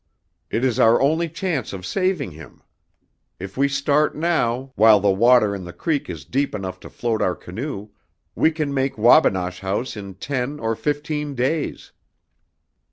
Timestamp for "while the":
4.73-5.11